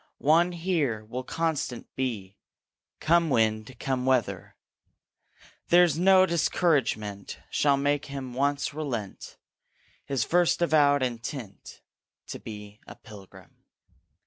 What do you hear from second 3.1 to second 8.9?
wind, come weather; There's no discouragement Shall make him once